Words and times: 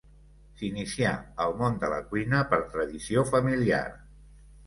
S'inicià 0.59 1.09
al 1.43 1.51
món 1.59 1.75
de 1.83 1.91
la 1.91 1.99
cuina 2.13 2.41
per 2.53 2.59
tradició 2.71 3.25
familiar. 3.35 3.85